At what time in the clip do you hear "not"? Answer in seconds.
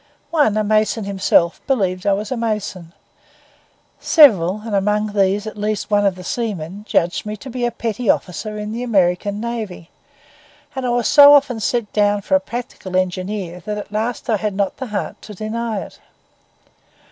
14.55-14.77